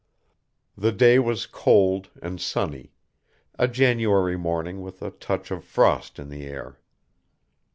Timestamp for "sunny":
2.41-2.91